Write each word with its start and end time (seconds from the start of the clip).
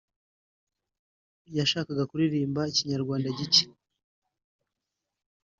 yashakaga 1.57 2.03
kuririmba 2.09 2.61
Ikinyarwanda 2.71 3.29
gike 3.37 3.65